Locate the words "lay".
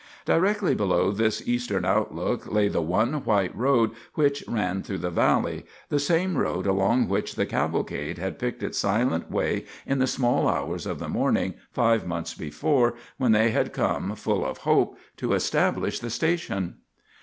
2.51-2.67